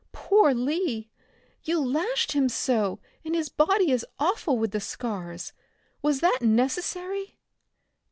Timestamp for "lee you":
0.51-1.79